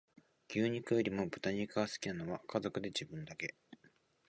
[0.49, 3.53] 牛肉より豚肉が好きなのは家族で自分だけ